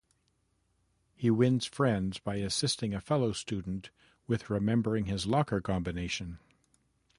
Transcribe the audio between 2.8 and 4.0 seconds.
a fellow student